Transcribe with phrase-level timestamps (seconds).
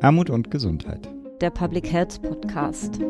[0.00, 1.08] Armut und Gesundheit.
[1.40, 3.00] Der Public Health Podcast.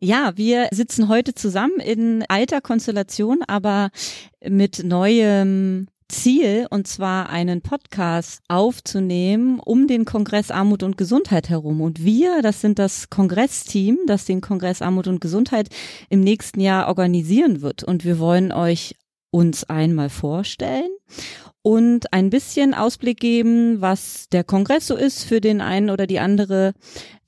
[0.00, 3.90] Ja, wir sitzen heute zusammen in alter Konstellation, aber
[4.44, 11.80] mit neuem Ziel, und zwar einen Podcast aufzunehmen um den Kongress Armut und Gesundheit herum.
[11.80, 15.68] Und wir, das sind das Kongressteam, das den Kongress Armut und Gesundheit
[16.08, 17.84] im nächsten Jahr organisieren wird.
[17.84, 18.96] Und wir wollen euch
[19.30, 20.90] uns einmal vorstellen
[21.62, 26.18] und ein bisschen Ausblick geben, was der Kongress so ist für den einen oder die
[26.18, 26.72] andere,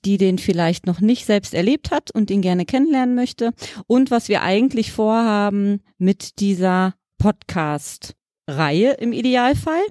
[0.05, 3.53] die den vielleicht noch nicht selbst erlebt hat und ihn gerne kennenlernen möchte
[3.87, 8.15] und was wir eigentlich vorhaben mit dieser Podcast
[8.49, 9.83] Reihe im Idealfall.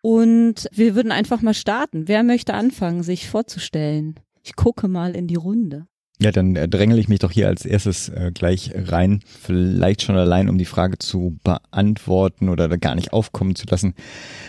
[0.00, 2.08] Und wir würden einfach mal starten.
[2.08, 4.20] Wer möchte anfangen, sich vorzustellen?
[4.42, 5.86] Ich gucke mal in die Runde.
[6.20, 9.20] Ja, dann äh, drängel ich mich doch hier als erstes äh, gleich rein.
[9.24, 13.94] Vielleicht schon allein, um die Frage zu beantworten oder gar nicht aufkommen zu lassen,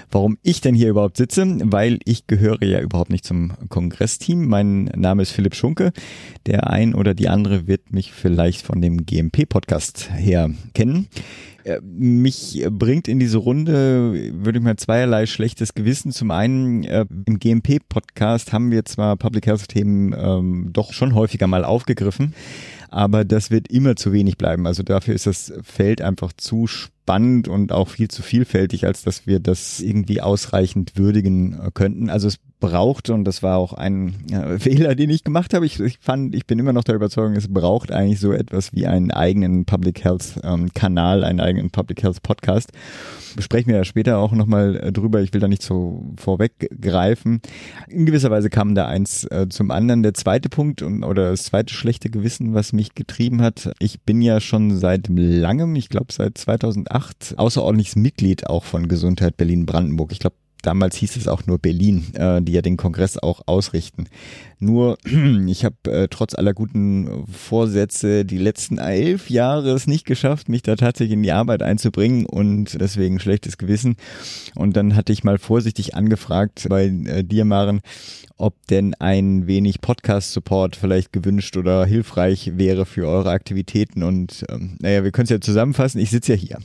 [0.10, 4.48] warum ich denn hier überhaupt sitze, weil ich gehöre ja überhaupt nicht zum Kongressteam.
[4.48, 5.92] Mein Name ist Philipp Schunke.
[6.48, 11.08] Der ein oder die andere wird mich vielleicht von dem GMP-Podcast her kennen.
[11.64, 16.12] Äh, mich bringt in diese Runde, würde ich mal zweierlei schlechtes Gewissen.
[16.12, 21.66] Zum einen, äh, im GMP-Podcast haben wir zwar Public Health-Themen ähm, doch schon häufiger mal
[21.66, 22.34] aufgegriffen,
[22.90, 24.68] aber das wird immer zu wenig bleiben.
[24.68, 29.26] Also dafür ist das Feld einfach zu spannend und auch viel zu vielfältig, als dass
[29.26, 32.10] wir das irgendwie ausreichend würdigen äh, könnten.
[32.10, 35.66] Also es braucht, und das war auch ein äh, Fehler, den ich gemacht habe.
[35.66, 38.86] Ich, ich, fand, ich bin immer noch der Überzeugung, es braucht eigentlich so etwas wie
[38.86, 42.72] einen eigenen Public Health ähm, Kanal, einen eigenen Public Health Podcast.
[43.36, 45.22] Besprechen wir ja später auch nochmal äh, drüber.
[45.22, 47.42] Ich will da nicht so vorweggreifen.
[47.88, 50.04] In gewisser Weise kam da eins äh, zum anderen.
[50.04, 53.72] Der zweite Punkt und, oder das zweite schlechte Gewissen, was mich getrieben hat.
[53.80, 56.90] Ich bin ja schon seit langem, ich glaube seit 2008,
[57.38, 60.12] außerordentliches Mitglied auch von Gesundheit Berlin-Brandenburg.
[60.12, 64.06] Ich glaube, damals hieß es auch nur Berlin, äh, die ja den Kongress auch ausrichten.
[64.60, 64.98] Nur,
[65.48, 70.62] ich habe äh, trotz aller guten Vorsätze die letzten elf Jahre es nicht geschafft, mich
[70.62, 73.96] da tatsächlich in die Arbeit einzubringen und deswegen schlechtes Gewissen.
[74.56, 77.82] Und dann hatte ich mal vorsichtig angefragt bei äh, dir, Maren,
[78.38, 84.04] ob denn ein wenig Podcast-Support vielleicht gewünscht oder hilfreich wäre für eure Aktivitäten.
[84.04, 86.00] Und ähm, naja, wir können es ja zusammenfassen.
[86.00, 86.58] Ich sitze ja hier.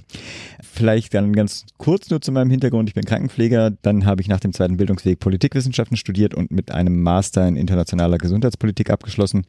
[0.62, 2.88] Vielleicht dann ganz kurz nur zu meinem Hintergrund.
[2.88, 3.72] Ich bin Krankenpfleger.
[3.84, 8.19] Dann habe ich nach dem zweiten Bildungsweg Politikwissenschaften studiert und mit einem Master in internationaler
[8.19, 9.45] Gesundheitspolitik abgeschlossen.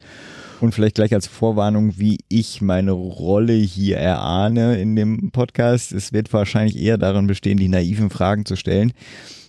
[0.60, 5.92] Und vielleicht gleich als Vorwarnung, wie ich meine Rolle hier erahne in dem Podcast.
[5.92, 8.92] Es wird wahrscheinlich eher darin bestehen, die naiven Fragen zu stellen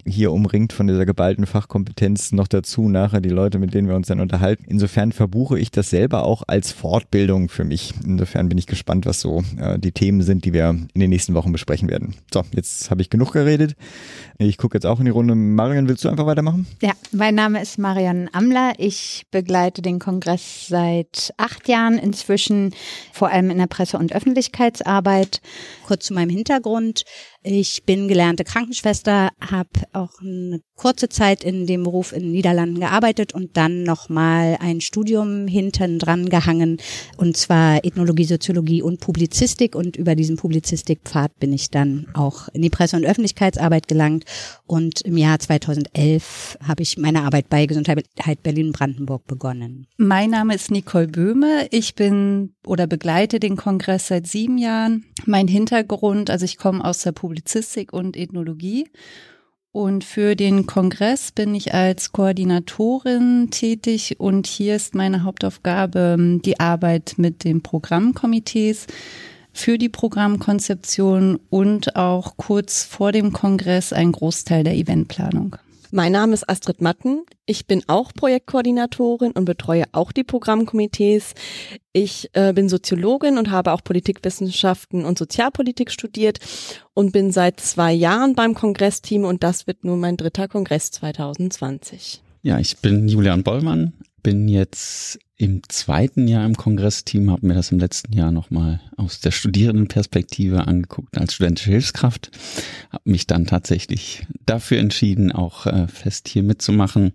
[0.07, 4.07] hier umringt von dieser geballten Fachkompetenz noch dazu nachher die Leute, mit denen wir uns
[4.07, 4.63] dann unterhalten.
[4.67, 7.93] Insofern verbuche ich das selber auch als Fortbildung für mich.
[8.03, 11.33] Insofern bin ich gespannt, was so äh, die Themen sind, die wir in den nächsten
[11.33, 12.15] Wochen besprechen werden.
[12.33, 13.75] So, jetzt habe ich genug geredet.
[14.37, 15.35] Ich gucke jetzt auch in die Runde.
[15.35, 16.67] Marion, willst du einfach weitermachen?
[16.81, 18.73] Ja, mein Name ist Marion Amler.
[18.77, 22.73] Ich begleite den Kongress seit acht Jahren inzwischen,
[23.11, 25.41] vor allem in der Presse- und Öffentlichkeitsarbeit.
[25.85, 27.03] Kurz zu meinem Hintergrund.
[27.43, 32.79] Ich bin gelernte Krankenschwester, habe auch eine kurze Zeit in dem Beruf in den Niederlanden
[32.79, 36.77] gearbeitet und dann nochmal ein Studium hinten dran gehangen,
[37.17, 39.75] und zwar Ethnologie, Soziologie und Publizistik.
[39.75, 44.25] Und über diesen Publizistikpfad bin ich dann auch in die Presse- und Öffentlichkeitsarbeit gelangt.
[44.65, 48.05] Und im Jahr 2011 habe ich meine Arbeit bei Gesundheit
[48.43, 49.87] Berlin-Brandenburg begonnen.
[49.97, 51.67] Mein Name ist Nicole Böhme.
[51.71, 55.05] Ich bin oder begleite den Kongress seit sieben Jahren.
[55.25, 58.87] Mein Hintergrund, also ich komme aus der Publizistik Publizistik und Ethnologie.
[59.77, 66.59] Und für den Kongress bin ich als Koordinatorin tätig und hier ist meine Hauptaufgabe die
[66.59, 68.87] Arbeit mit den Programmkomitees
[69.53, 75.57] für die Programmkonzeption und auch kurz vor dem Kongress ein Großteil der Eventplanung.
[75.91, 77.23] Mein Name ist Astrid Matten.
[77.45, 81.33] Ich bin auch Projektkoordinatorin und betreue auch die Programmkomitees.
[81.93, 86.39] Ich äh, bin Soziologin und habe auch Politikwissenschaften und Sozialpolitik studiert
[86.93, 92.21] und bin seit zwei Jahren beim Kongressteam und das wird nur mein dritter Kongress 2020.
[92.41, 97.71] Ja, ich bin Julian Bollmann, bin jetzt im zweiten Jahr im Kongressteam, habe mir das
[97.71, 102.31] im letzten Jahr nochmal aus der Studierendenperspektive angeguckt als studentische Hilfskraft,
[102.89, 107.13] habe mich dann tatsächlich dafür entschieden, auch äh, fest hier mitzumachen.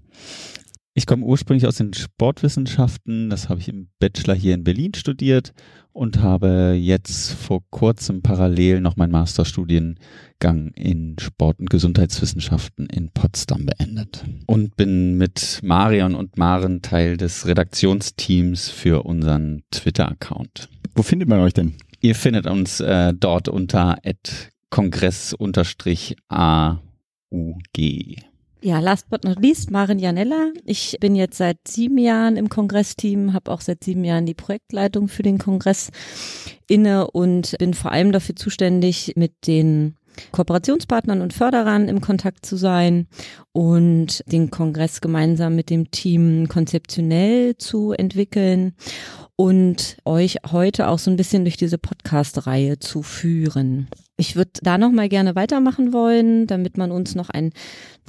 [0.94, 5.54] Ich komme ursprünglich aus den Sportwissenschaften, das habe ich im Bachelor hier in Berlin studiert
[5.92, 13.64] und habe jetzt vor kurzem parallel noch meinen Masterstudiengang in Sport- und Gesundheitswissenschaften in Potsdam
[13.64, 14.22] beendet.
[14.46, 20.68] Und bin mit Marion und Maren Teil des Redaktionsteams für unseren Twitter-Account.
[20.94, 21.72] Wo findet man euch denn?
[22.02, 23.96] Ihr findet uns äh, dort unter
[24.68, 25.52] kongress-aug.
[28.64, 30.52] Ja, last but not least, Marin Janella.
[30.64, 35.08] Ich bin jetzt seit sieben Jahren im Kongressteam, habe auch seit sieben Jahren die Projektleitung
[35.08, 35.90] für den Kongress
[36.68, 39.96] inne und bin vor allem dafür zuständig, mit den
[40.30, 43.08] Kooperationspartnern und Förderern im Kontakt zu sein
[43.50, 48.74] und den Kongress gemeinsam mit dem Team konzeptionell zu entwickeln
[49.42, 53.88] und euch heute auch so ein bisschen durch diese Podcast-Reihe zu führen.
[54.16, 57.50] Ich würde da noch mal gerne weitermachen wollen, damit man uns noch ein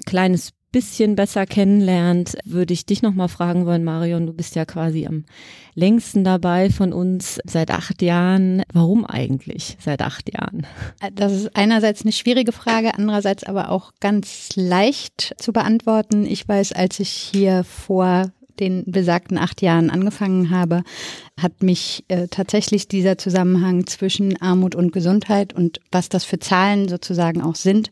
[0.06, 4.28] kleines bisschen besser kennenlernt, würde ich dich noch mal fragen wollen, Marion.
[4.28, 5.26] Du bist ja quasi am
[5.74, 8.62] längsten dabei von uns seit acht Jahren.
[8.72, 10.68] Warum eigentlich seit acht Jahren?
[11.16, 16.28] Das ist einerseits eine schwierige Frage, andererseits aber auch ganz leicht zu beantworten.
[16.28, 18.32] Ich weiß, als ich hier vor
[18.64, 20.84] den besagten acht Jahren angefangen habe,
[21.40, 26.88] hat mich äh, tatsächlich dieser Zusammenhang zwischen Armut und Gesundheit und was das für Zahlen
[26.88, 27.92] sozusagen auch sind,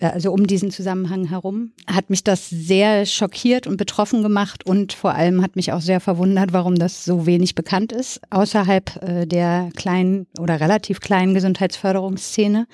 [0.00, 4.92] äh, also um diesen Zusammenhang herum, hat mich das sehr schockiert und betroffen gemacht und
[4.92, 9.26] vor allem hat mich auch sehr verwundert, warum das so wenig bekannt ist außerhalb äh,
[9.26, 12.66] der kleinen oder relativ kleinen Gesundheitsförderungsszene.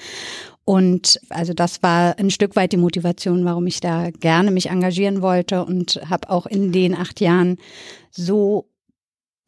[0.71, 5.21] Und also das war ein Stück weit die Motivation, warum ich da gerne mich engagieren
[5.21, 7.57] wollte und habe auch in den acht Jahren
[8.13, 8.70] so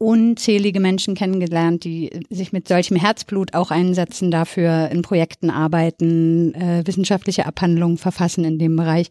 [0.03, 6.85] unzählige Menschen kennengelernt, die sich mit solchem Herzblut auch einsetzen, dafür in Projekten arbeiten, äh,
[6.85, 9.09] wissenschaftliche Abhandlungen verfassen in dem Bereich,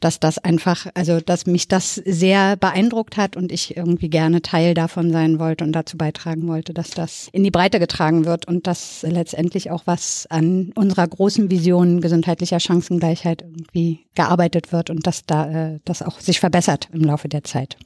[0.00, 4.72] dass das einfach, also dass mich das sehr beeindruckt hat und ich irgendwie gerne Teil
[4.72, 8.66] davon sein wollte und dazu beitragen wollte, dass das in die Breite getragen wird und
[8.66, 15.26] dass letztendlich auch was an unserer großen Vision gesundheitlicher Chancengleichheit irgendwie gearbeitet wird und dass
[15.26, 17.76] da äh, das auch sich verbessert im Laufe der Zeit.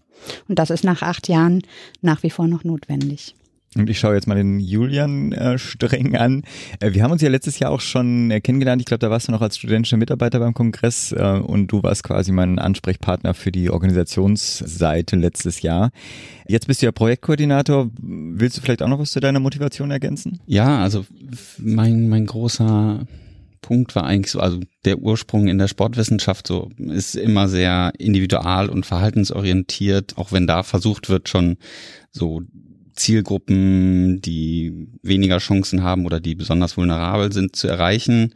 [0.48, 1.62] Und das ist nach acht Jahren
[2.02, 3.34] nach wie vor noch notwendig.
[3.76, 6.44] Und ich schaue jetzt mal den Julian äh, streng an.
[6.80, 8.80] Äh, wir haben uns ja letztes Jahr auch schon äh, kennengelernt.
[8.80, 12.04] Ich glaube, da warst du noch als studentischer Mitarbeiter beim Kongress äh, und du warst
[12.04, 15.90] quasi mein Ansprechpartner für die Organisationsseite letztes Jahr.
[16.46, 17.90] Jetzt bist du ja Projektkoordinator.
[18.00, 20.40] Willst du vielleicht auch noch was zu deiner Motivation ergänzen?
[20.46, 21.04] Ja, also
[21.58, 23.06] mein, mein großer
[23.64, 28.68] Punkt war eigentlich so, also der Ursprung in der Sportwissenschaft so ist immer sehr individual
[28.68, 31.56] und verhaltensorientiert, auch wenn da versucht wird schon
[32.12, 32.42] so
[32.92, 38.34] Zielgruppen, die weniger Chancen haben oder die besonders vulnerabel sind, zu erreichen.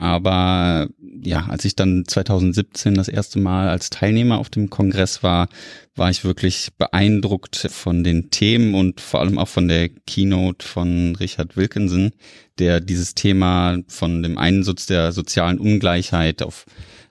[0.00, 0.88] Aber
[1.24, 5.48] ja, als ich dann 2017 das erste Mal als Teilnehmer auf dem Kongress war,
[5.96, 11.16] war ich wirklich beeindruckt von den Themen und vor allem auch von der Keynote von
[11.16, 12.12] Richard Wilkinson,
[12.60, 16.64] der dieses Thema von dem Einsatz der sozialen Ungleichheit auf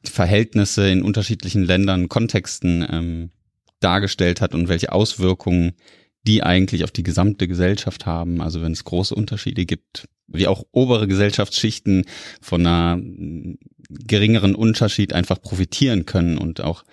[0.05, 3.31] Verhältnisse in unterschiedlichen Ländern, Kontexten ähm,
[3.81, 5.73] dargestellt hat und welche Auswirkungen
[6.27, 8.41] die eigentlich auf die gesamte Gesellschaft haben.
[8.41, 12.05] Also wenn es große Unterschiede gibt, wie auch obere Gesellschaftsschichten
[12.41, 12.99] von einer
[13.89, 16.83] geringeren Unterschied einfach profitieren können und auch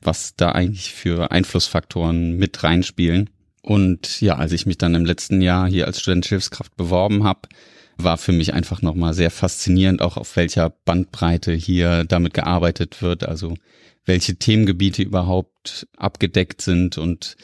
[0.00, 3.30] was da eigentlich für Einflussfaktoren mit reinspielen.
[3.62, 7.48] Und ja, als ich mich dann im letzten Jahr hier als studentische Hilfskraft beworben habe,
[7.96, 13.26] war für mich einfach nochmal sehr faszinierend, auch auf welcher Bandbreite hier damit gearbeitet wird,
[13.26, 13.54] also
[14.04, 17.36] welche Themengebiete überhaupt abgedeckt sind und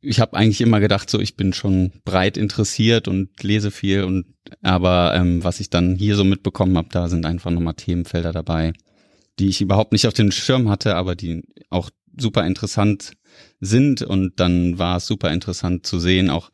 [0.00, 4.26] ich habe eigentlich immer gedacht, so ich bin schon breit interessiert und lese viel und
[4.62, 8.72] aber ähm, was ich dann hier so mitbekommen habe, da sind einfach nochmal Themenfelder dabei,
[9.38, 13.12] die ich überhaupt nicht auf dem Schirm hatte, aber die auch super interessant
[13.60, 16.50] sind und dann war es super interessant zu sehen, auch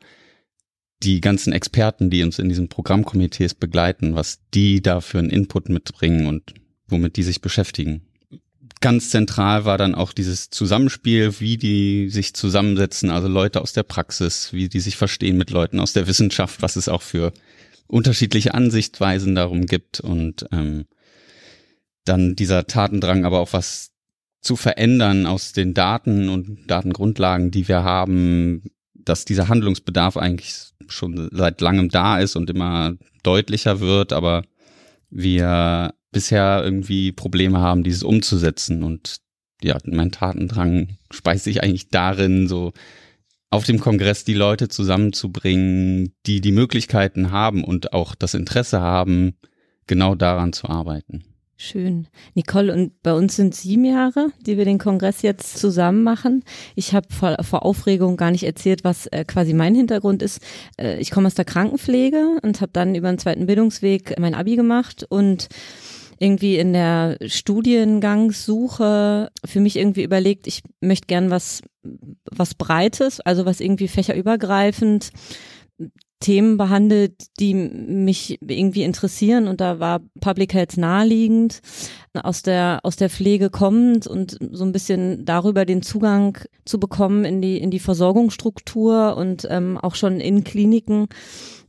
[1.03, 5.69] die ganzen Experten, die uns in diesen Programmkomitees begleiten, was die da für einen Input
[5.69, 6.53] mitbringen und
[6.87, 8.07] womit die sich beschäftigen
[8.81, 13.83] ganz zentral war dann auch dieses Zusammenspiel, wie die sich zusammensetzen, also Leute aus der
[13.83, 17.33] Praxis, wie die sich verstehen mit Leuten aus der Wissenschaft, was es auch für
[17.87, 19.99] unterschiedliche Ansichtsweisen darum gibt.
[19.99, 20.85] Und ähm,
[22.05, 23.91] dann dieser Tatendrang, aber auch was
[24.41, 28.63] zu verändern aus den Daten und Datengrundlagen, die wir haben,
[28.93, 30.53] dass dieser Handlungsbedarf eigentlich
[30.87, 34.43] schon seit langem da ist und immer deutlicher wird, aber
[35.09, 38.83] wir bisher irgendwie Probleme haben, dieses umzusetzen.
[38.83, 39.17] Und
[39.61, 42.71] ja, mein Tatendrang speist sich eigentlich darin, so
[43.49, 49.35] auf dem Kongress die Leute zusammenzubringen, die die Möglichkeiten haben und auch das Interesse haben,
[49.87, 51.25] genau daran zu arbeiten.
[51.57, 52.07] Schön.
[52.33, 56.43] Nicole, und bei uns sind sieben Jahre, die wir den Kongress jetzt zusammen machen.
[56.75, 60.41] Ich habe vor, vor, Aufregung gar nicht erzählt, was äh, quasi mein Hintergrund ist.
[60.77, 64.57] Äh, ich komme aus der Krankenpflege und habe dann über einen zweiten Bildungsweg mein Abi
[64.57, 65.47] gemacht und
[66.19, 71.61] irgendwie in der Studiengangssuche für mich irgendwie überlegt, ich möchte gern was,
[72.31, 75.11] was Breites, also was irgendwie fächerübergreifend
[76.21, 79.47] Themen behandelt, die mich irgendwie interessieren.
[79.47, 81.61] Und da war Public Health naheliegend,
[82.13, 87.25] aus der, aus der Pflege kommend und so ein bisschen darüber den Zugang zu bekommen
[87.25, 91.07] in die, in die Versorgungsstruktur und ähm, auch schon in Kliniken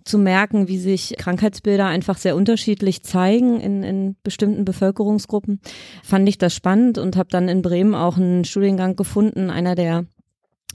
[0.07, 5.61] zu merken, wie sich Krankheitsbilder einfach sehr unterschiedlich zeigen in, in bestimmten Bevölkerungsgruppen,
[6.03, 10.07] fand ich das spannend und habe dann in Bremen auch einen Studiengang gefunden, einer der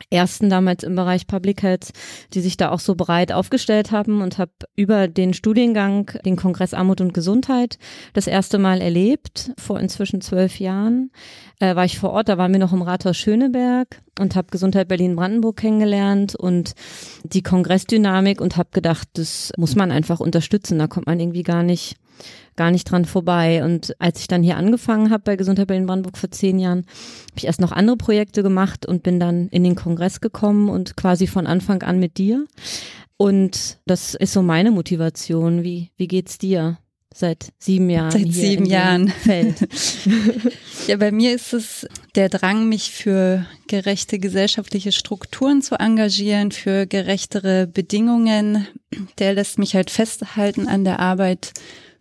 [0.09, 1.91] ersten damals im Bereich Public Health,
[2.33, 6.73] die sich da auch so breit aufgestellt haben und habe über den Studiengang den Kongress
[6.73, 7.77] Armut und Gesundheit
[8.13, 11.11] das erste Mal erlebt, vor inzwischen zwölf Jahren.
[11.59, 14.87] Äh, war ich vor Ort, da waren wir noch im Rathaus Schöneberg und habe Gesundheit
[14.87, 16.73] Berlin-Brandenburg kennengelernt und
[17.23, 21.63] die Kongressdynamik und habe gedacht, das muss man einfach unterstützen, da kommt man irgendwie gar
[21.63, 21.97] nicht
[22.55, 23.63] gar nicht dran vorbei.
[23.63, 27.37] Und als ich dann hier angefangen habe bei Gesundheit Berlin Brandenburg vor zehn Jahren, habe
[27.37, 31.27] ich erst noch andere Projekte gemacht und bin dann in den Kongress gekommen und quasi
[31.27, 32.45] von Anfang an mit dir.
[33.17, 35.63] Und das ist so meine Motivation.
[35.63, 36.77] Wie, wie geht's dir?
[37.13, 38.11] Seit sieben Jahren.
[38.11, 39.09] Seit sieben Jahren.
[39.09, 39.57] Feld.
[40.87, 41.85] ja, bei mir ist es
[42.15, 48.65] der Drang, mich für gerechte gesellschaftliche Strukturen zu engagieren, für gerechtere Bedingungen.
[49.19, 51.51] Der lässt mich halt festhalten an der Arbeit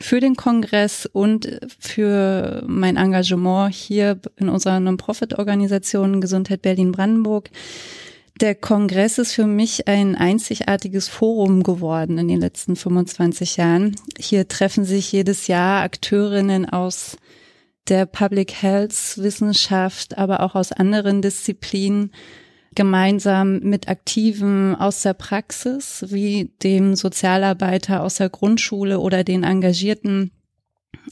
[0.01, 7.51] für den Kongress und für mein Engagement hier in unserer Non-Profit-Organisation Gesundheit Berlin-Brandenburg.
[8.41, 13.95] Der Kongress ist für mich ein einzigartiges Forum geworden in den letzten 25 Jahren.
[14.19, 17.19] Hier treffen sich jedes Jahr Akteurinnen aus
[17.89, 22.13] der Public Health Wissenschaft, aber auch aus anderen Disziplinen
[22.75, 30.31] gemeinsam mit Aktiven aus der Praxis, wie dem Sozialarbeiter aus der Grundschule oder den Engagierten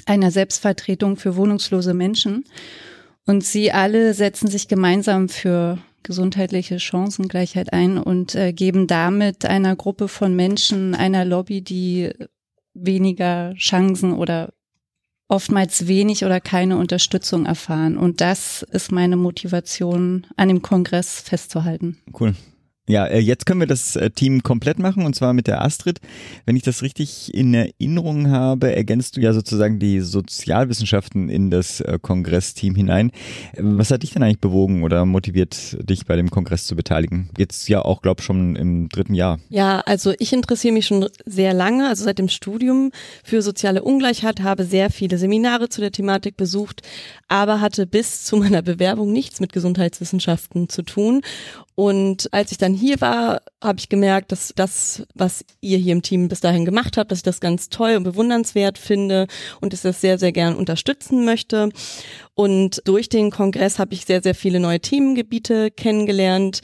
[0.07, 2.45] einer Selbstvertretung für wohnungslose Menschen.
[3.27, 9.77] Und sie alle setzen sich gemeinsam für gesundheitliche Chancengleichheit ein und äh, geben damit einer
[9.77, 12.11] Gruppe von Menschen, einer Lobby, die
[12.73, 14.53] weniger Chancen oder
[15.29, 17.97] oftmals wenig oder keine Unterstützung erfahren.
[17.97, 21.99] Und das ist meine Motivation, an dem Kongress festzuhalten.
[22.19, 22.35] Cool.
[22.89, 26.01] Ja, äh, jetzt können wir das äh, Team komplett machen und zwar mit der Astrid.
[26.47, 31.81] Wenn ich das richtig in Erinnerung habe, ergänzt du ja sozusagen die Sozialwissenschaften in das
[31.83, 33.13] äh, Kongressteam hinein.
[33.59, 37.29] Was hat dich denn eigentlich bewogen oder motiviert, dich bei dem Kongress zu beteiligen?
[37.37, 39.39] Jetzt ja auch, glaube schon im dritten Jahr.
[39.51, 42.91] Ja, also ich interessiere mich schon sehr lange, also seit dem Studium
[43.23, 46.81] für soziale Ungleichheit, habe sehr viele Seminare zu der Thematik besucht,
[47.29, 51.21] aber hatte bis zu meiner Bewerbung nichts mit Gesundheitswissenschaften zu tun
[51.79, 56.03] und als ich dann hier war, habe ich gemerkt, dass das, was ihr hier im
[56.03, 59.27] Team bis dahin gemacht habt, dass ich das ganz toll und bewundernswert finde
[59.61, 61.71] und dass ich das sehr, sehr gern unterstützen möchte.
[62.35, 66.61] Und durch den Kongress habe ich sehr, sehr viele neue Themengebiete kennengelernt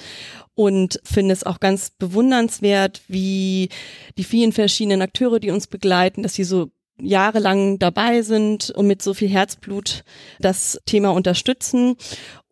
[0.54, 3.68] und finde es auch ganz bewundernswert, wie
[4.16, 9.02] die vielen verschiedenen Akteure, die uns begleiten, dass sie so jahrelang dabei sind und mit
[9.02, 10.04] so viel Herzblut
[10.38, 11.96] das Thema unterstützen.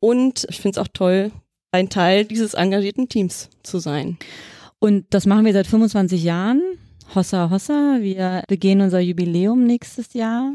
[0.00, 1.30] Und ich finde es auch toll,
[1.72, 4.18] ein Teil dieses engagierten Teams zu sein.
[4.78, 6.62] Und das machen wir seit 25 Jahren.
[7.14, 10.52] Hossa Hossa, wir begehen unser Jubiläum nächstes Jahr.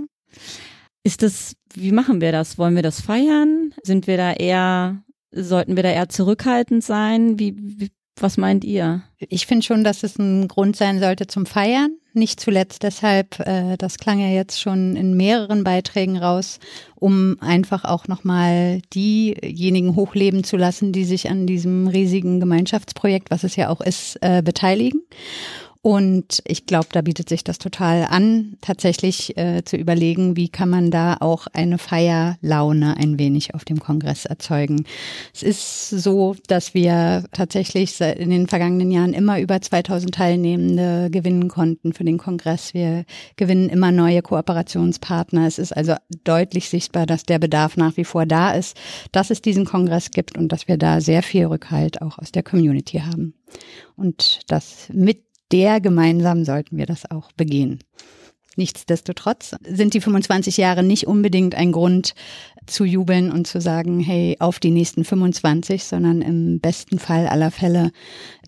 [1.03, 2.57] Ist das, wie machen wir das?
[2.57, 3.73] Wollen wir das feiern?
[3.83, 7.39] Sind wir da eher, sollten wir da eher zurückhaltend sein?
[7.39, 9.03] Wie, wie was meint ihr?
[9.17, 11.91] Ich finde schon, dass es ein Grund sein sollte zum Feiern.
[12.13, 16.59] Nicht zuletzt deshalb, äh, das klang ja jetzt schon in mehreren Beiträgen raus,
[16.95, 23.43] um einfach auch nochmal diejenigen hochleben zu lassen, die sich an diesem riesigen Gemeinschaftsprojekt, was
[23.43, 25.01] es ja auch ist, äh, beteiligen.
[25.81, 30.69] Und ich glaube, da bietet sich das total an, tatsächlich äh, zu überlegen, wie kann
[30.69, 34.85] man da auch eine Feierlaune ein wenig auf dem Kongress erzeugen.
[35.33, 41.47] Es ist so, dass wir tatsächlich in den vergangenen Jahren immer über 2000 Teilnehmende gewinnen
[41.47, 42.73] konnten für den Kongress.
[42.73, 43.05] Wir
[43.35, 45.47] gewinnen immer neue Kooperationspartner.
[45.47, 48.77] Es ist also deutlich sichtbar, dass der Bedarf nach wie vor da ist,
[49.11, 52.43] dass es diesen Kongress gibt und dass wir da sehr viel Rückhalt auch aus der
[52.43, 53.33] Community haben.
[53.95, 57.79] Und das mit der gemeinsam sollten wir das auch begehen.
[58.57, 62.15] Nichtsdestotrotz sind die 25 Jahre nicht unbedingt ein Grund
[62.65, 67.51] zu jubeln und zu sagen, hey, auf die nächsten 25, sondern im besten Fall aller
[67.51, 67.91] Fälle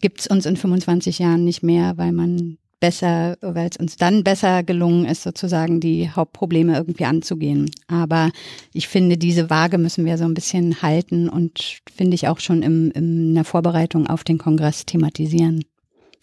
[0.01, 4.63] gibt's uns in 25 Jahren nicht mehr, weil man besser, weil es uns dann besser
[4.63, 7.69] gelungen ist, sozusagen die Hauptprobleme irgendwie anzugehen.
[7.87, 8.31] Aber
[8.73, 12.63] ich finde, diese Waage müssen wir so ein bisschen halten und finde ich auch schon
[12.63, 15.65] im, in der Vorbereitung auf den Kongress thematisieren.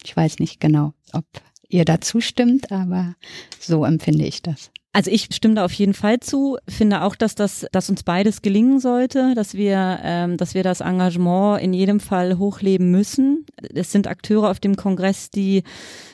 [0.03, 1.25] Ich weiß nicht genau, ob
[1.69, 3.15] ihr dazu stimmt, aber
[3.59, 4.71] so empfinde ich das.
[4.93, 6.57] Also ich stimme da auf jeden Fall zu.
[6.67, 10.79] Finde auch, dass das, dass uns beides gelingen sollte, dass wir, ähm, dass wir das
[10.81, 13.45] Engagement in jedem Fall hochleben müssen.
[13.75, 15.61] Es sind Akteure auf dem Kongress, die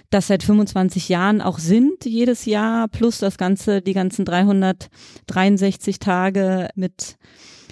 [0.10, 6.68] das seit 25 Jahren auch sind, jedes Jahr, plus das Ganze, die ganzen 363 Tage
[6.76, 7.16] mit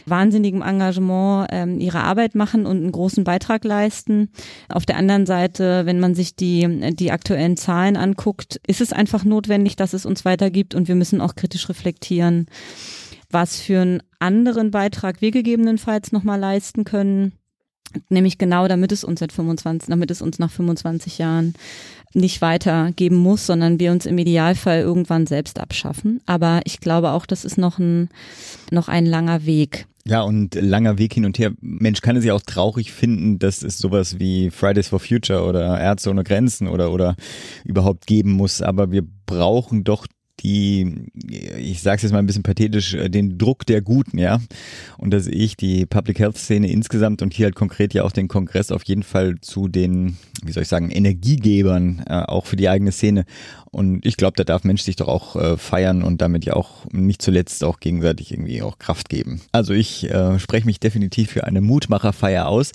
[0.06, 4.30] wahnsinnigem Engagement ähm, ihre Arbeit machen und einen großen Beitrag leisten.
[4.70, 9.24] Auf der anderen Seite, wenn man sich die, die aktuellen Zahlen anguckt, ist es einfach
[9.24, 12.48] notwendig, dass es uns weitergibt und wir müssen auch kritisch reflektieren,
[13.30, 17.34] was für einen anderen Beitrag wir gegebenenfalls nochmal leisten können.
[18.10, 21.54] Nämlich genau, damit es uns seit 25, damit es uns nach 25 Jahren
[22.14, 26.22] nicht weitergeben muss, sondern wir uns im Idealfall irgendwann selbst abschaffen.
[26.26, 28.10] Aber ich glaube auch, das ist noch ein,
[28.70, 29.88] noch ein langer Weg.
[30.06, 31.52] Ja, und langer Weg hin und her.
[31.62, 35.80] Mensch kann es ja auch traurig finden, dass es sowas wie Fridays for Future oder
[35.80, 37.16] Ärzte ohne Grenzen oder, oder
[37.64, 38.62] überhaupt geben muss.
[38.62, 40.08] Aber wir brauchen doch
[40.44, 41.06] die,
[41.58, 44.40] ich sage es jetzt mal ein bisschen pathetisch, äh, den Druck der Guten, ja.
[44.98, 48.12] Und da sehe ich die Public Health Szene insgesamt und hier halt konkret ja auch
[48.12, 52.56] den Kongress auf jeden Fall zu den, wie soll ich sagen, Energiegebern, äh, auch für
[52.56, 53.26] die eigene Szene.
[53.72, 56.86] Und ich glaube, da darf Mensch sich doch auch äh, feiern und damit ja auch
[56.92, 59.42] nicht zuletzt auch gegenseitig irgendwie auch Kraft geben.
[59.54, 62.74] Also ich äh, spreche mich definitiv für eine Mutmacherfeier aus.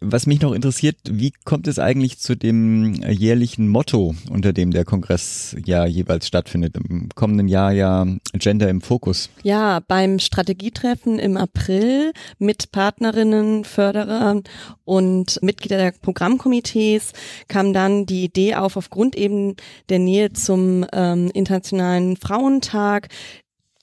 [0.00, 4.86] Was mich noch interessiert, wie kommt es eigentlich zu dem jährlichen Motto, unter dem der
[4.86, 6.78] Kongress ja jeweils stattfindet?
[7.14, 9.30] Kommenden Jahr ja Gender im Fokus.
[9.42, 14.44] Ja, beim Strategietreffen im April mit Partnerinnen, Förderern
[14.84, 17.12] und Mitglieder der Programmkomitees
[17.48, 19.56] kam dann die Idee auf, aufgrund eben
[19.88, 23.08] der Nähe zum ähm, Internationalen Frauentag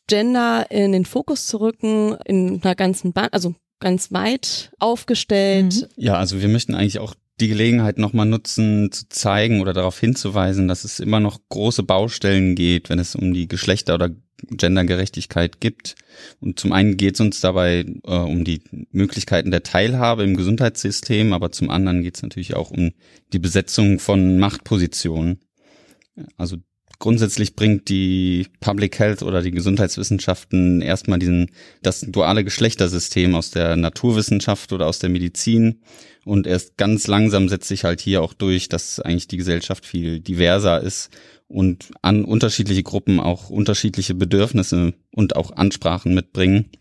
[0.08, 5.76] Gender in den Fokus zu rücken, in einer ganzen Band, also ganz weit aufgestellt.
[5.82, 6.04] Mhm.
[6.04, 10.68] Ja, also wir möchten eigentlich auch die Gelegenheit nochmal nutzen, zu zeigen oder darauf hinzuweisen,
[10.68, 14.12] dass es immer noch große Baustellen geht, wenn es um die Geschlechter- oder
[14.50, 15.96] Gendergerechtigkeit gibt.
[16.40, 18.62] Und zum einen geht es uns dabei äh, um die
[18.92, 22.92] Möglichkeiten der Teilhabe im Gesundheitssystem, aber zum anderen geht es natürlich auch um
[23.34, 25.40] die Besetzung von Machtpositionen.
[26.38, 26.58] Also
[27.00, 33.76] grundsätzlich bringt die Public Health oder die Gesundheitswissenschaften erstmal diesen, das duale Geschlechtersystem aus der
[33.76, 35.82] Naturwissenschaft oder aus der Medizin.
[36.26, 40.20] Und erst ganz langsam setzt sich halt hier auch durch, dass eigentlich die Gesellschaft viel
[40.20, 41.12] diverser ist
[41.48, 46.72] und an unterschiedliche Gruppen auch unterschiedliche Bedürfnisse und auch Ansprachen mitbringen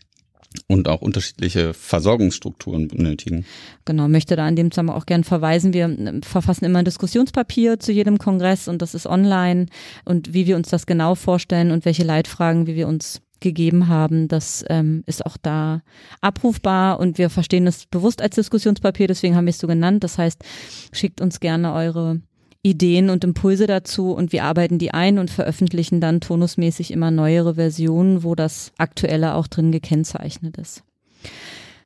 [0.67, 3.45] und auch unterschiedliche Versorgungsstrukturen benötigen.
[3.85, 5.73] Genau, möchte da an dem Zusammenhang auch gern verweisen.
[5.73, 9.67] Wir ähm, verfassen immer ein Diskussionspapier zu jedem Kongress und das ist online
[10.05, 14.27] und wie wir uns das genau vorstellen und welche Leitfragen, wie wir uns gegeben haben,
[14.27, 15.81] das ähm, ist auch da
[16.21, 20.03] abrufbar und wir verstehen es bewusst als Diskussionspapier, deswegen haben wir es so genannt.
[20.03, 20.43] Das heißt,
[20.91, 22.21] schickt uns gerne eure
[22.65, 27.55] Ideen und Impulse dazu und wir arbeiten die ein und veröffentlichen dann tonusmäßig immer neuere
[27.55, 30.83] Versionen, wo das Aktuelle auch drin gekennzeichnet ist.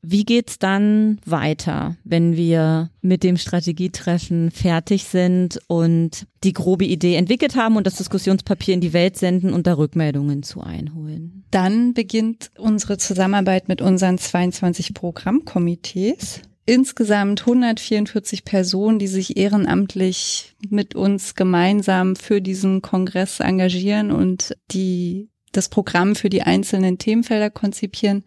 [0.02, 7.16] Wie geht's dann weiter, wenn wir mit dem Strategietreffen fertig sind und die grobe Idee
[7.16, 11.44] entwickelt haben und das Diskussionspapier in die Welt senden und da Rückmeldungen zu einholen?
[11.52, 20.94] Dann beginnt unsere Zusammenarbeit mit unseren 22 Programmkomitees insgesamt 144 Personen, die sich ehrenamtlich mit
[20.94, 28.24] uns gemeinsam für diesen Kongress engagieren und die das Programm für die einzelnen Themenfelder konzipieren.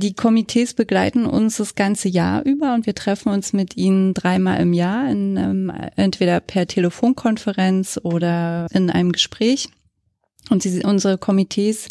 [0.00, 4.60] Die Komitees begleiten uns das ganze Jahr über und wir treffen uns mit ihnen dreimal
[4.60, 9.70] im Jahr, in, ähm, entweder per Telefonkonferenz oder in einem Gespräch.
[10.50, 11.88] Und sie, unsere Komitees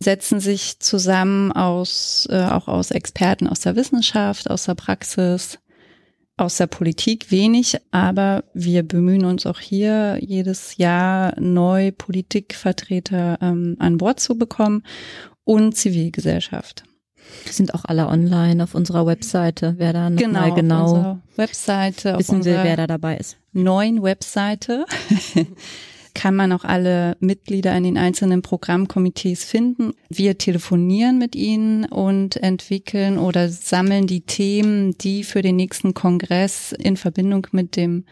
[0.00, 5.60] setzen sich zusammen aus, äh, auch aus Experten aus der Wissenschaft, aus der Praxis,
[6.36, 13.76] aus der Politik wenig, aber wir bemühen uns auch hier jedes Jahr neu Politikvertreter ähm,
[13.78, 14.82] an Bord zu bekommen
[15.44, 16.82] und Zivilgesellschaft.
[17.50, 22.44] Sind auch alle online auf unserer Webseite, wer da noch genau, mal genau Webseite wissen
[22.44, 23.36] will, wer da dabei ist.
[23.52, 24.84] Neuen Webseite
[26.14, 29.92] kann man auch alle Mitglieder in den einzelnen Programmkomitees finden.
[30.08, 36.72] Wir telefonieren mit ihnen und entwickeln oder sammeln die Themen, die für den nächsten Kongress
[36.72, 38.04] in Verbindung mit dem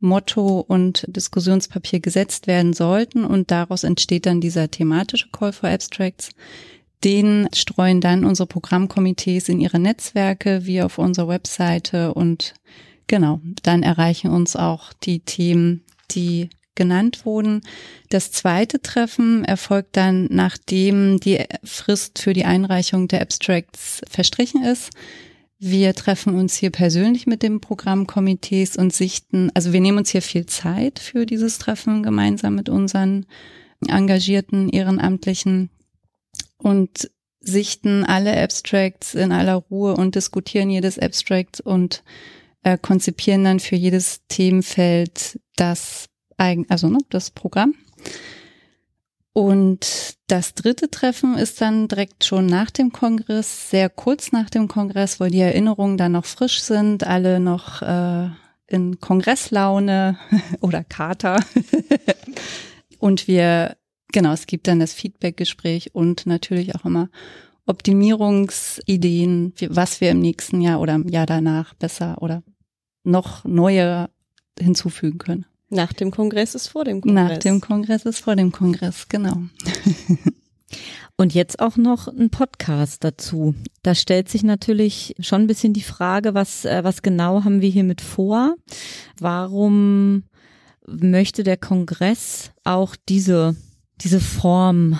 [0.00, 6.30] Motto und Diskussionspapier gesetzt werden sollten und daraus entsteht dann dieser thematische Call for Abstracts.
[7.04, 12.54] Den streuen dann unsere Programmkomitees in ihre Netzwerke wie auf unserer Webseite und
[13.06, 17.60] genau, dann erreichen uns auch die Themen, die genannt wurden.
[18.08, 24.90] Das zweite Treffen erfolgt dann, nachdem die Frist für die Einreichung der Abstracts verstrichen ist.
[25.58, 30.22] Wir treffen uns hier persönlich mit dem Programmkomitees und sichten, also wir nehmen uns hier
[30.22, 33.26] viel Zeit für dieses Treffen gemeinsam mit unseren
[33.86, 35.70] engagierten Ehrenamtlichen
[36.64, 42.02] und sichten alle Abstracts in aller Ruhe und diskutieren jedes Abstract und
[42.62, 46.06] äh, konzipieren dann für jedes Themenfeld das
[46.38, 47.74] eigen, also ne, das Programm.
[49.34, 54.66] Und das dritte Treffen ist dann direkt schon nach dem Kongress, sehr kurz nach dem
[54.66, 58.28] Kongress, weil die Erinnerungen dann noch frisch sind, alle noch äh,
[58.68, 60.18] in Kongresslaune
[60.62, 61.44] oder Kater.
[62.98, 63.76] und wir,
[64.14, 67.10] genau, es gibt dann das Feedbackgespräch und natürlich auch immer
[67.66, 72.42] Optimierungsideen, was wir im nächsten Jahr oder im Jahr danach besser oder
[73.02, 74.08] noch neue
[74.58, 75.46] hinzufügen können.
[75.68, 77.28] Nach dem Kongress ist vor dem Kongress.
[77.28, 79.42] Nach dem Kongress ist vor dem Kongress, genau.
[81.16, 83.54] Und jetzt auch noch ein Podcast dazu.
[83.82, 87.70] Da stellt sich natürlich schon ein bisschen die Frage, was, äh, was genau haben wir
[87.70, 88.56] hiermit vor?
[89.18, 90.24] Warum
[90.86, 93.56] möchte der Kongress auch diese,
[94.00, 94.98] diese Form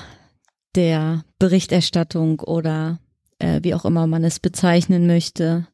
[0.74, 2.98] der Berichterstattung oder
[3.38, 5.66] äh, wie auch immer man es bezeichnen möchte,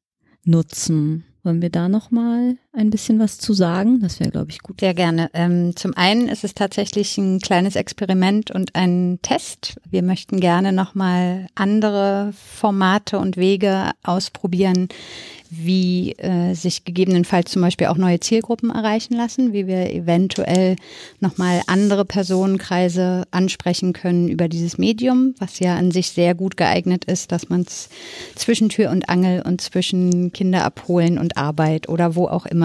[0.45, 1.25] nutzen?
[1.43, 4.01] Wollen wir da noch mal ein bisschen was zu sagen?
[4.01, 4.81] Das wäre, glaube ich, gut.
[4.81, 5.29] Sehr gerne.
[5.35, 9.77] Ähm, zum einen ist es tatsächlich ein kleines Experiment und ein Test.
[9.91, 14.89] Wir möchten gerne noch mal andere Formate und Wege ausprobieren,
[15.51, 20.77] wie äh, sich gegebenenfalls zum Beispiel auch neue Zielgruppen erreichen lassen, wie wir eventuell
[21.19, 27.05] nochmal andere Personenkreise ansprechen können über dieses Medium, was ja an sich sehr gut geeignet
[27.07, 27.89] ist, dass man es
[28.37, 32.60] zwischen Tür und Angel und zwischen Kinder abholen und Arbeit oder wo auch immer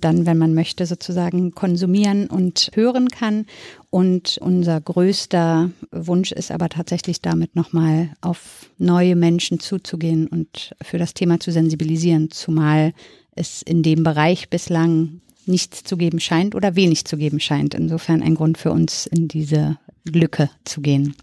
[0.00, 3.46] dann, wenn man möchte, sozusagen konsumieren und hören kann.
[3.90, 10.98] Und unser größter Wunsch ist aber tatsächlich damit nochmal auf neue Menschen zuzugehen und für
[10.98, 12.92] das Thema zu sensibilisieren, zumal
[13.34, 17.74] es in dem Bereich bislang nichts zu geben scheint oder wenig zu geben scheint.
[17.74, 21.14] Insofern ein Grund für uns, in diese Lücke zu gehen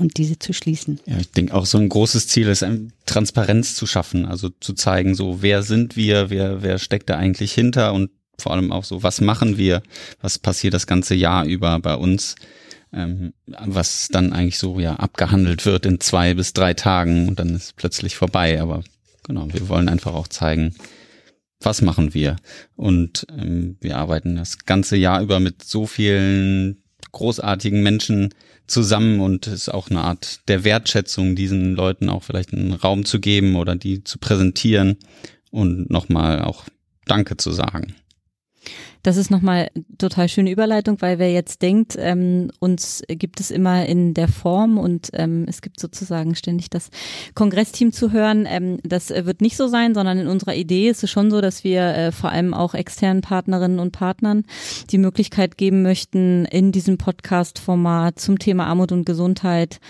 [0.00, 1.00] und diese zu schließen.
[1.06, 2.64] Ja, ich denke auch so ein großes Ziel ist,
[3.06, 7.52] Transparenz zu schaffen, also zu zeigen, so wer sind wir, wer, wer steckt da eigentlich
[7.52, 9.82] hinter und vor allem auch so, was machen wir,
[10.20, 12.34] was passiert das ganze Jahr über bei uns,
[12.92, 17.54] ähm, was dann eigentlich so ja abgehandelt wird in zwei bis drei Tagen und dann
[17.54, 18.60] ist plötzlich vorbei.
[18.60, 18.82] Aber
[19.24, 20.74] genau, wir wollen einfach auch zeigen,
[21.60, 22.36] was machen wir.
[22.76, 26.83] Und ähm, wir arbeiten das ganze Jahr über mit so vielen
[27.14, 28.34] großartigen Menschen
[28.66, 33.20] zusammen und ist auch eine Art der Wertschätzung, diesen Leuten auch vielleicht einen Raum zu
[33.20, 34.98] geben oder die zu präsentieren
[35.50, 36.64] und nochmal auch
[37.06, 37.94] Danke zu sagen.
[39.04, 43.84] Das ist nochmal total schöne Überleitung, weil wer jetzt denkt, ähm, uns gibt es immer
[43.84, 46.88] in der Form und ähm, es gibt sozusagen ständig das
[47.34, 48.46] Kongressteam zu hören.
[48.48, 51.64] Ähm, das wird nicht so sein, sondern in unserer Idee ist es schon so, dass
[51.64, 54.44] wir äh, vor allem auch externen Partnerinnen und Partnern
[54.90, 59.80] die Möglichkeit geben möchten, in diesem Podcast-Format zum Thema Armut und Gesundheit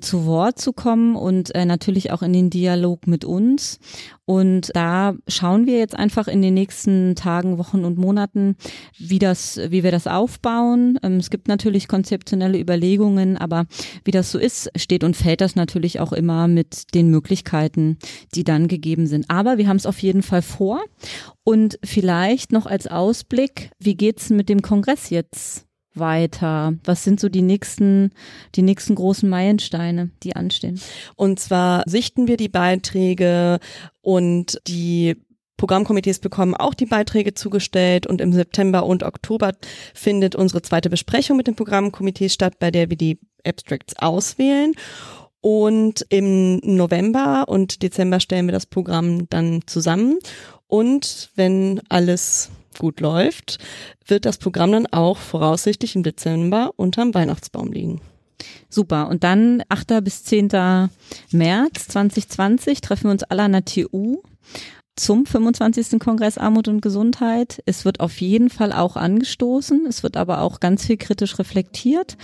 [0.00, 3.78] zu Wort zu kommen und äh, natürlich auch in den Dialog mit uns.
[4.26, 8.56] Und da schauen wir jetzt einfach in den nächsten Tagen, Wochen und Monaten,
[8.98, 10.98] wie das, wie wir das aufbauen.
[11.02, 13.66] Ähm, es gibt natürlich konzeptionelle Überlegungen, aber
[14.04, 17.98] wie das so ist, steht und fällt das natürlich auch immer mit den Möglichkeiten,
[18.34, 19.30] die dann gegeben sind.
[19.30, 20.80] Aber wir haben es auf jeden Fall vor.
[21.44, 25.65] Und vielleicht noch als Ausblick, wie geht's mit dem Kongress jetzt
[25.98, 26.74] weiter?
[26.84, 28.10] Was sind so die nächsten,
[28.54, 30.80] die nächsten großen Meilensteine, die anstehen?
[31.16, 33.58] Und zwar sichten wir die Beiträge
[34.02, 35.16] und die
[35.56, 39.54] Programmkomitees bekommen auch die Beiträge zugestellt und im September und Oktober
[39.94, 44.72] findet unsere zweite Besprechung mit den Programmkomitees statt, bei der wir die Abstracts auswählen.
[45.40, 50.18] Und im November und Dezember stellen wir das Programm dann zusammen.
[50.68, 53.58] Und wenn alles gut läuft,
[54.06, 58.00] wird das Programm dann auch voraussichtlich im Dezember unterm Weihnachtsbaum liegen.
[58.68, 59.08] Super.
[59.08, 60.04] Und dann 8.
[60.04, 60.48] bis 10.
[61.32, 64.22] März 2020 treffen wir uns alle an der TU
[64.96, 65.98] zum 25.
[66.00, 67.62] Kongress Armut und Gesundheit.
[67.66, 69.86] Es wird auf jeden Fall auch angestoßen.
[69.86, 72.16] Es wird aber auch ganz viel kritisch reflektiert.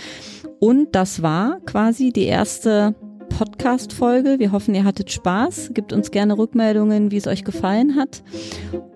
[0.59, 2.95] Und das war quasi die erste
[3.37, 4.39] Podcast-Folge.
[4.39, 5.71] Wir hoffen, ihr hattet Spaß.
[5.73, 8.23] Gebt uns gerne Rückmeldungen, wie es euch gefallen hat.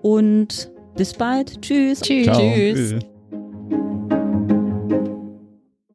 [0.02, 1.60] Und bis bald.
[1.62, 2.00] Tschüss.
[2.00, 2.24] Tschüss.
[2.24, 2.38] Ciao.
[2.38, 2.94] Tschüss.